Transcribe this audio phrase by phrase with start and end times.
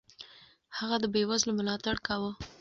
[0.77, 2.31] هغه د بېوزلو ملاتړ کاوه.